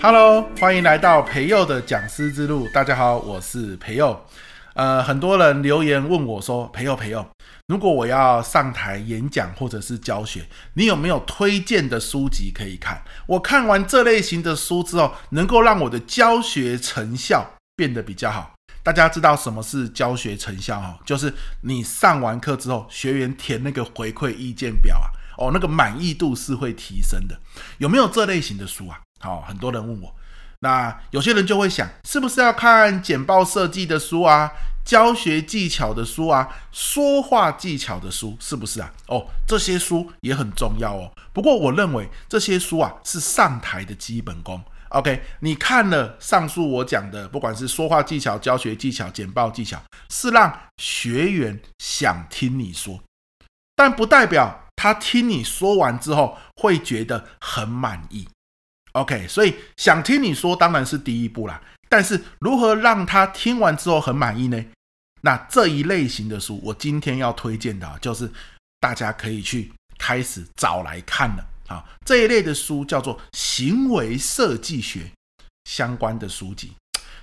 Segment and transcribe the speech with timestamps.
[0.00, 2.68] Hello，欢迎来到培祐的讲师之路。
[2.72, 4.16] 大家好，我是培祐。
[4.74, 7.26] 呃，很多人留言问我说：“培祐，培祐，
[7.66, 13.02] 如果我要上台演讲或者是教学，你有没有推荐的书籍可以看？
[13.26, 17.44] 我看完这类型的书之后，能够让我的教学成效
[17.74, 18.54] 变得比较好。”
[18.84, 20.96] 大家知道什么是教学成效哈？
[21.04, 27.36] 就是你上完课之后，学员填那个回馈意见表啊，哦，那个满意度是会提升的。
[27.78, 29.00] 有没有这类型的书啊？
[29.20, 30.14] 好，很多人问我。
[30.60, 34.50] 那有些人就会想，是不是要看简报设计的书啊，
[34.84, 38.92] 教学技巧的书啊，说话技巧的书，是不是啊？
[39.06, 41.12] 哦，这些书也很重要哦。
[41.32, 44.60] 不过我认为这些书啊，是上台的基本功。
[44.88, 52.98] OK，你看了上述我讲的，不管是说话技巧、教学技巧、简报技巧，是让学员想听你说，
[53.76, 58.26] 但不代表他听你说完之后会觉得很满意。
[58.98, 61.60] OK，所以想听你说当然是第一步啦。
[61.88, 64.64] 但是如何让他听完之后很满意呢？
[65.22, 68.30] 那这一类型的书，我今天要推荐的，就是
[68.78, 71.46] 大家可以去开始找来看了。
[71.68, 75.10] 啊，这一类的书叫做行为设计学
[75.64, 76.72] 相关的书籍。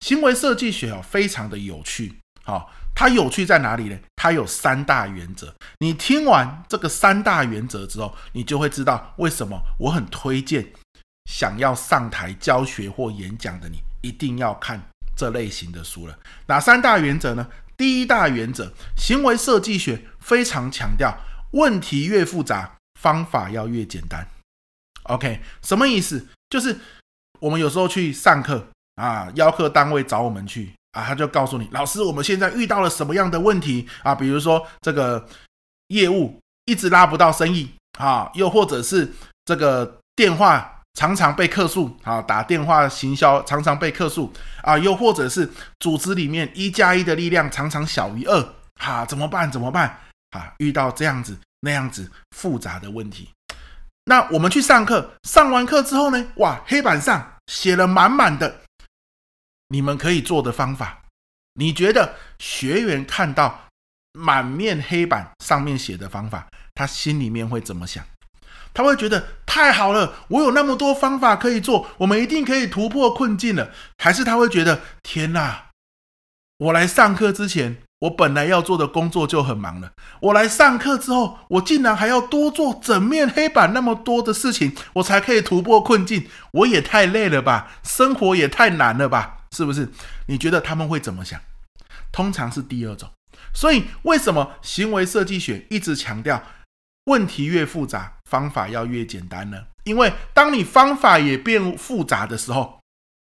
[0.00, 2.14] 行为设计学啊，非常的有趣。
[2.42, 3.98] 好，它有趣在哪里呢？
[4.16, 5.54] 它有三大原则。
[5.78, 10.72] 你听完这个三大原则之后，你就会知道为什么我很推荐。
[11.24, 14.80] 想要上台教学或演讲的你，一定要看
[15.16, 16.18] 这类型的书了。
[16.46, 17.48] 哪三大原则呢？
[17.76, 21.16] 第一大原则，行为设计学非常强调，
[21.52, 24.26] 问题越复杂，方法要越简单。
[25.04, 26.28] OK，什么意思？
[26.50, 26.78] 就是
[27.38, 34.14] 我们有时候去上课啊，邀课单位找我们去啊，他就告诉你，老师，我们现在遇到了什么样的问题啊？
[34.14, 35.26] 比如说这个
[35.88, 39.10] 业务一直拉不到生意啊，又或者是
[39.46, 40.79] 这个电话。
[40.94, 49.50] 常常被客诉啊，打电话行销常常被客诉啊，又或者是组织里面一加一的力量常常小于二，哈，怎么办？
[49.50, 49.98] 怎么办？
[50.30, 53.30] 啊，遇到这样子那样子复杂的问题，
[54.04, 58.60] 那我们去上课，上完课之后呢，哇，黑板上写了满满的
[59.68, 61.02] 你们可以做的方法，
[61.54, 63.68] 你觉得学员看到
[64.12, 68.04] 满面黑板上面写的方法，他心里面会怎么想？
[68.72, 73.70] 他会觉得太好了，我有那么多方法可以做，我们一定可以突破困境了。
[73.98, 75.70] 还是他会觉得天哪，
[76.58, 79.92] 我来上课之前，我本来要做的工作就很忙了。
[80.20, 86.28] 我来上课之后，我竟然还要多做整面黑板那么多的事情，我才可以突破困境。
[86.52, 89.88] 我也太累了吧，生活也太难了吧，是不是？
[90.26, 91.40] 你觉得他们会怎么想？
[92.12, 93.10] 通常是第二种。
[93.52, 96.42] 所以为什么行为设计学一直强调？
[97.06, 99.66] 问题越复杂，方法要越简单呢？
[99.84, 102.78] 因为当你方法也变复杂的时候，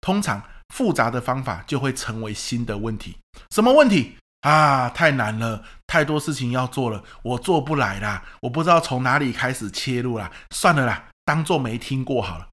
[0.00, 0.42] 通常
[0.74, 3.16] 复杂的方法就会成为新的问题。
[3.50, 4.88] 什么问题啊？
[4.88, 10.32] 太难了，太多事情要做了，我做不来啦，我不知道从哪里开始切入啦。
[10.50, 12.48] 算了啦，当做没听过好了。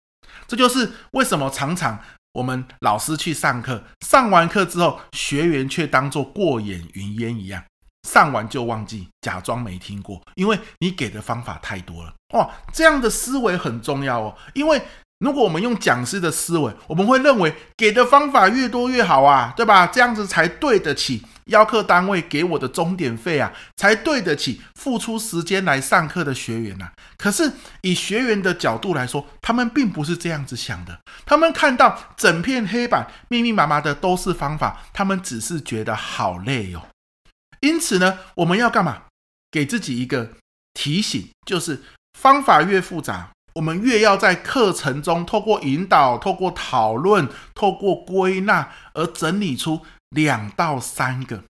[0.47, 1.99] 这就是为什么常常
[2.33, 7.63] 我们老师去上课，上完课之后，学员却当作过眼云烟一样。
[8.05, 12.13] 上完就忘记，假装没听过，因为你给的方法太多了。
[12.35, 14.35] 哇，这样的思维很重要哦。
[14.53, 14.81] 因为
[15.19, 19.87] 如果我们用讲师的思维，我们会认为给的方法越多越好啊，对吧？
[19.87, 26.91] 这样子才对得起邀课单位给我的钟点费啊，才对得起付出时间来上课的学员呐。
[27.17, 27.49] 可是
[27.81, 30.99] 以学员的角度来说，他们并不是这样子想的。
[31.25, 36.81] 他们看到整片黑板密密麻麻的都是方法，他们只是觉得好累哦。
[37.65, 39.01] 因此呢，我们要干嘛？
[39.49, 40.33] 给自己一个
[40.75, 41.81] 提醒，就是
[42.19, 49.81] 方法越复杂，我们越要在课程中透过引导、透过讨论、透过归纳而整理出
[50.11, 51.43] 两到三个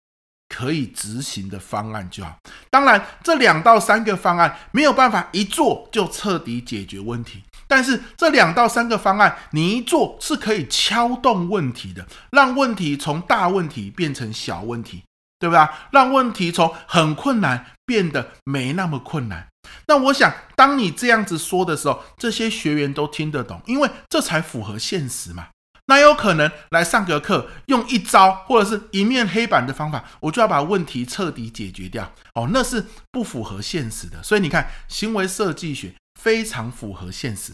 [0.48, 2.38] 可以执行的方案就好。
[2.70, 15.04] 当然，这两到三个方案没有办法一做就彻底解决问题，但是这两到三个方案你一做是可以敲动问题的，让问题从大问题变成小问题。
[15.40, 15.68] 对不对？
[15.92, 19.48] 让问题从很困难变得没那么困难。
[19.88, 25.48] 那我想，当你这样子说的时候，这些学员都听得懂，因为这才符合现实嘛。
[25.88, 32.12] 那有可能来上个课，用一招或者是一面黑板的方法，我就要把问题彻底解决掉。
[32.34, 34.24] 哦，那是不符合现实的。
[34.24, 37.54] 所以你看，行为设计学非常符合现实。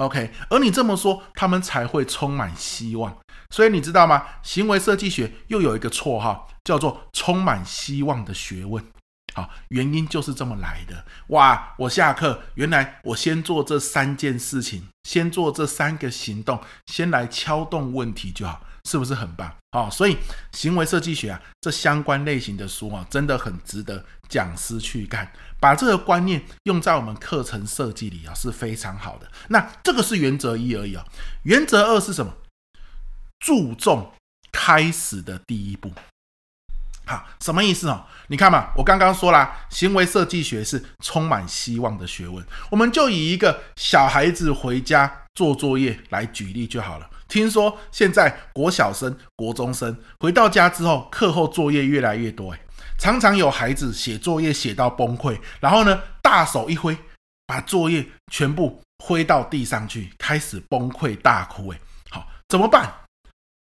[0.00, 3.14] OK，而你这么说，他们才会充满希望。
[3.50, 4.24] 所以你知道吗？
[4.42, 8.82] 行为设计学又有一个绰号，叫做“充满希望的学问”。
[9.34, 11.04] 好，原因就是这么来的。
[11.28, 19.54] 哇，我下课，原来我先做这三件事情，先做这三个行动，先来敲动问题就好，是不是很棒？
[19.72, 20.16] 好，所以
[20.52, 29.30] 行为设计学啊，这相关类型的书啊，真的很值得讲师去看，把这个观念用在我们课程设计里啊，是非常好的。
[29.48, 31.04] 那这个是原则一而已啊，
[31.44, 32.34] 原则二是什么？
[33.38, 34.12] 注重
[34.52, 35.92] 开始的第一步。
[37.10, 38.06] 好，什么意思哦？
[38.28, 42.46] 你看嘛，我刚刚说了，行为设计学是充满希望的学问。
[42.70, 47.10] 我们就以一个小孩子回家做作业来举例就好了。
[47.26, 52.60] 听说现在国小生、国中生回到家之后，课后作业越来越多，哎，
[52.96, 56.96] 常常有孩子写作业写到崩溃，然后呢，大手一挥，
[57.44, 62.88] 把作业全部挥到地上去，开始崩溃大哭，哎，好，怎么办？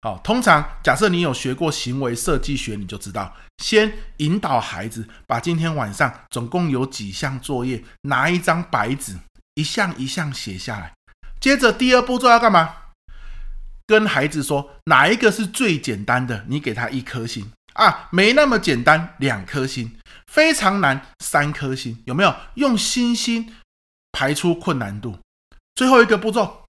[0.05, 9.17] 好，通常假设你有学过行为设计学，你就知道，先引导孩子把今天晚上总共有几项作业，拿一张白纸，
[9.55, 10.93] 一项一项写下来。
[11.41, 12.75] 接着第二步骤要干嘛？
[13.87, 19.97] 跟孩子说哪一个是最简单的，你给他一颗星啊，没那么简单，两颗星，
[20.27, 22.37] 非常难，三颗星，有没有？
[22.57, 23.55] 用星星
[24.13, 25.19] 排出困难度。
[25.75, 26.67] 最后一个步骤，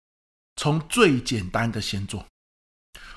[0.56, 2.26] 从最简单的先做。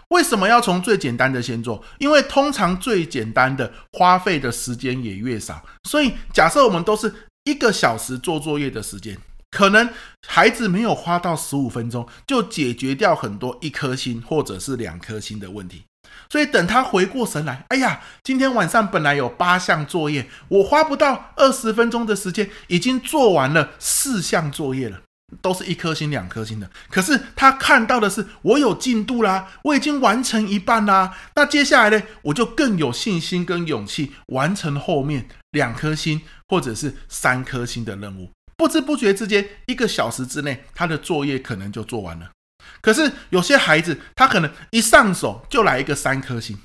[0.08, 1.82] 为什么要从最简单的先做？
[1.99, 5.62] 因为通常最简单的花费的时间也越少。
[5.84, 7.12] 所以假设我们都是
[7.44, 9.19] 一个小时做作业的时间，
[9.50, 9.88] 可能
[10.26, 15.84] 孩子没有花到十五分钟就解决掉很多一颗星或者是两颗星的问题。
[16.31, 25.00] 所以等他回过神来，哎呀，今天晚上本来有八项作业，我花不到二十分钟的时间已经做完了四项作业了。
[25.43, 31.15] 都是一颗星、两颗星的，可是他看到的是我有进度啦，我已经完成一半啦。
[31.35, 38.31] 那接下来呢，我就更有信心跟勇气完成后面两颗星或者是三颗星的任务。
[38.57, 42.31] 不知不觉之间，一个小时之内，他的作业可能就做完了。
[42.81, 46.59] 可是有些孩子，他可能一上手就来一个三颗星，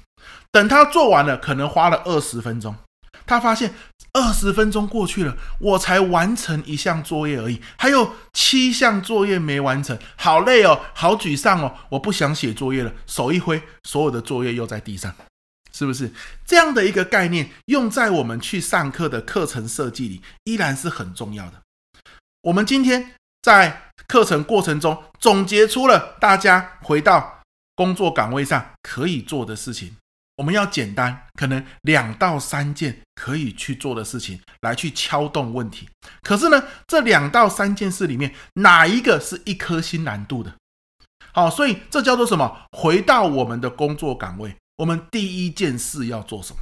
[0.51, 2.75] 等他做完了，可能花了二十分钟。
[3.25, 3.73] 他发现
[4.13, 12.93] 二十分钟过去了，我才完成一项作业而已，还有七项作业没完成，好累哦，好沮丧哦，我不想写作业了。
[13.07, 15.13] 手一挥，所有的作业又在地上，
[15.71, 16.11] 是不是？
[16.45, 21.61] 这样的一个概念用在我们去上课的课程设计里，依然是很重要的。
[22.41, 27.41] 我们今天在课程过程中总结出了大家回到
[27.73, 29.95] 工作岗位上可以做的事情。
[30.43, 35.87] 我们要简单，可能两到三件可以去做的事情来去敲动问题。
[36.21, 40.53] 可是呢，这两到三件事里面，哪一个是一颗星难度的？
[41.31, 42.57] 好，所以这叫做什么？
[42.77, 46.59] 回到我们的工作岗位，我们第一件事要做什么？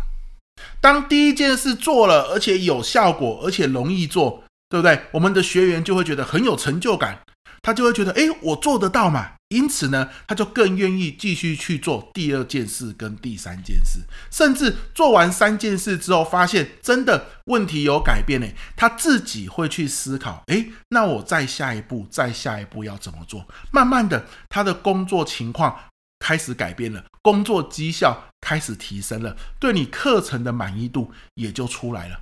[0.79, 5.07] 当第一件事做了，而且有效果，而且容易做，对不对？
[5.09, 7.17] 我们的学员就会觉得很有成就感。
[7.63, 9.31] 他就会觉得，诶，我做得到嘛？
[9.51, 14.00] 因此呢，他就更愿意继续去做第二件事跟第三件事，
[14.31, 23.45] 甚至做完三件事之后，发现真的问题有改变呢，他自己会去思考，诶，那我再下一步，再下一步要怎么做？
[23.71, 25.77] 慢慢的，他的工作情况
[26.19, 32.21] 开始改变了，工作绩效开始提升了，对你课程的满意度也就出来了，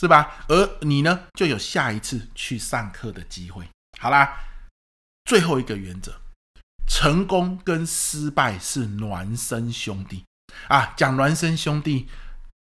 [0.00, 0.44] 是吧？
[0.46, 3.64] 而你呢，就有下一次去上课的机会。
[3.98, 4.44] 好啦。
[5.24, 6.10] 最后一个原则，
[6.88, 10.24] 成功跟失败是孪生兄弟
[10.68, 10.94] 啊！
[10.96, 12.08] 讲孪生兄弟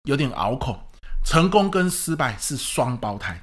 [0.03, 0.89] 有点拗口，
[1.24, 3.41] 成功跟失败是双胞胎。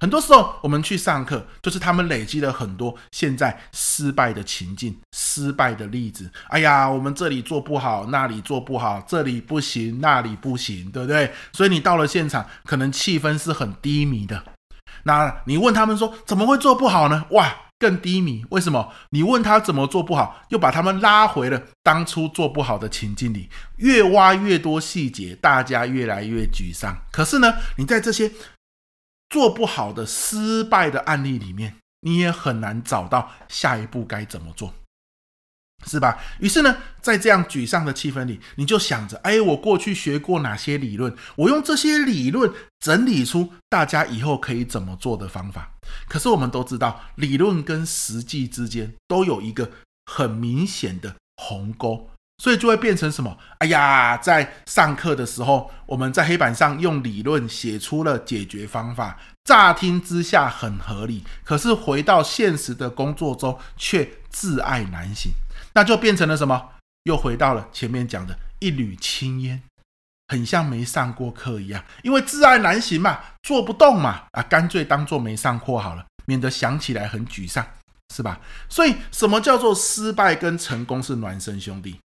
[0.00, 6.28] 很多时候我们去上课，就是他们累积了很多现在失败的情境、失败的例子。
[6.48, 11.32] 哎呀，我们这里做不好，那里做不好，这里不行，那里不行，对不对？
[11.52, 14.42] 所以你到了现场，可能气氛是很低迷的。
[15.04, 17.26] 那你问他们说，怎么会做不好呢？
[17.30, 17.54] 哇！
[17.82, 18.92] 更低迷，为什么？
[19.10, 23.48] 你问他怎么做不好，又把他们拉回了当初做不好的情境里，
[23.78, 26.96] 越挖越多细节，大家越来越沮丧。
[27.10, 28.30] 可是呢，你在这些
[29.28, 34.72] 做不好的失败的案例里面，你也很难找到下一步该怎么做。
[35.84, 36.18] 是吧？
[36.38, 41.14] 于是呢，在这样沮丧的气氛里，你就想着：哎，我过去学过哪些理论？
[41.36, 45.72] 我用这些理论整理出大家以后可以怎么做的方法。
[46.08, 49.70] 可是我们都知道，理论跟实际之间都有一个
[50.06, 52.08] 很明显的鸿沟，
[52.38, 53.36] 所以就会变成什么？
[53.58, 65.32] 哎呀，在上课的时候，我们在黑板上用理论写出了解决方法，乍听之下很合理，可是回到现实的工作中却自爱难行。
[65.74, 66.70] 那就变成了什么？
[67.04, 69.62] 又回到了前面讲的一缕青烟，
[70.28, 77.66] 很像没上过课一样，因为自爱难行嘛，做不动嘛，啊，干脆当做没上课好了，免得想起来很沮丧，
[78.14, 78.40] 是吧？
[78.68, 81.98] 所以，什么叫做失败跟成功是孪生兄弟？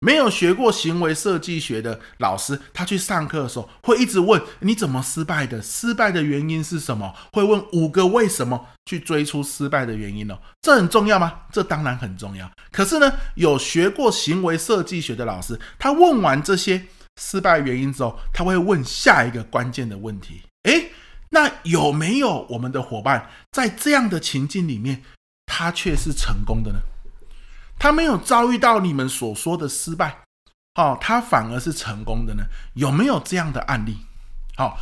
[0.00, 7.12] 没有学过行为设计学的老师，他去上课的时候会一直问你怎么失败的，失败的原因是什么？
[7.32, 10.38] 会问五个为什么去追出失败的原因哦。
[10.62, 11.40] 这很重要吗？
[11.52, 12.48] 这当然很重要。
[12.70, 16.86] 可是呢，有学过行为设计学的老师，他问完这些
[17.20, 20.92] 失败原因之后，他会问下一个关键的问题：诶，
[21.30, 25.02] 那有没有我们的伙伴在这样的情境里面，
[25.46, 26.78] 他却是成功的呢？
[27.78, 30.18] 他没有遭遇到你们所说的失败，
[30.74, 32.44] 好，他反而是成功的呢？
[32.74, 33.98] 有没有这样的案例？
[34.56, 34.76] 好，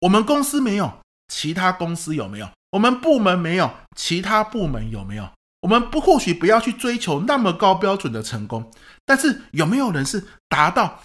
[0.00, 2.50] 我们公司没有，其他公司有没有？
[2.72, 5.30] 我们部门没有，其他部门有没有？
[5.62, 8.70] 我们不或许不要去追求那么高标准的成功，
[9.06, 11.00] 但是有没有人是达到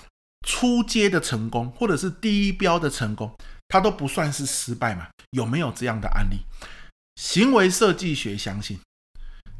[0.46, 3.34] 初阶的成功，或者是第一标的成功，
[3.69, 5.08] 他都不算是失败嘛？
[5.31, 6.39] 有没有这样的案例？
[7.15, 8.77] 行为设计学相信，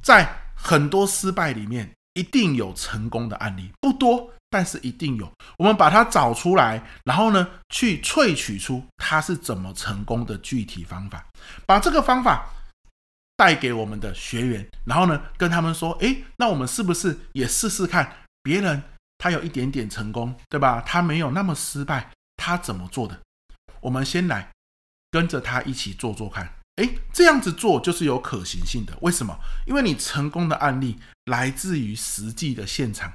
[0.01, 0.43] 在。
[0.62, 5.32] 很多失败里面一定有成功的案例，不多，但是一定有。
[5.58, 11.25] 我们把它找出来，然后呢，去萃取出它是怎么成功的具体方法，
[11.66, 12.50] 把这个方法
[13.38, 18.18] 带给我们的学员，然后呢，跟他们说：“诶，那我们是不是也试试看？
[18.44, 18.84] 别人
[19.18, 20.84] 他有一点点成功，对吧？
[20.86, 23.18] 他没有那么失败，他怎么做的？
[23.82, 24.50] 我们先来
[25.10, 28.98] 跟着他一起做做看。”诶，这样子做就是有可行性的。
[29.01, 29.38] 为什么？
[29.67, 33.13] 因为你成功的案例来自于实际的现场。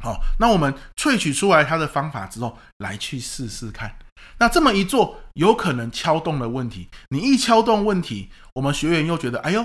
[0.00, 3.96] 好，那我们萃取出来他的方法之后，来去试试看。
[4.38, 6.88] 那这么一做，有可能敲动了问题。
[7.10, 9.64] 你一敲动问题，我们学员又觉得，哎呦，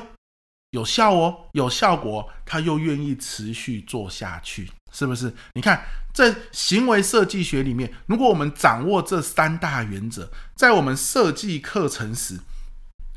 [0.71, 5.33] 有效哦，有效果，他又愿意持续做下去，是不是？
[5.53, 12.39] 你看，在行为设计学里面，如果我们掌握这三大原则，在我们设计课程时，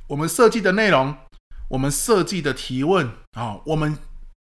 [0.09, 1.17] 我们设计的内容，
[1.69, 3.99] 我们设计的提问啊，我们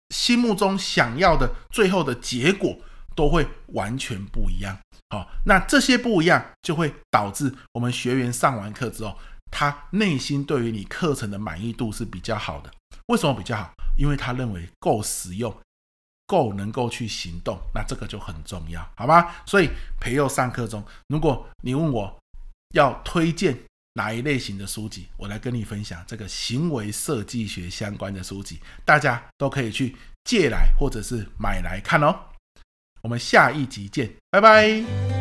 [0.10, 2.77] 心目中想要的最后的结果
[3.15, 4.77] 都会完全不一样。
[5.12, 9.15] 好，那这些不一样就会导致我们学员上完课之后，
[9.51, 12.72] 他内心对于你课程的满意度是比较好的。
[13.08, 13.72] 为什么比较好？
[13.98, 15.56] 因为他认为够实用，
[16.25, 17.60] 够能够去行动。
[17.75, 19.44] 那这个就很重要，好吧？
[19.46, 22.20] 所以培祐上课中，如果你问我
[22.74, 23.56] 要推荐。
[23.93, 32.15] 哪一类型的书籍，我来跟你分享这个行为设计学相关的书籍，大家都可以去借来或者是买来看哦。
[33.01, 35.21] 我们下一集见，拜拜。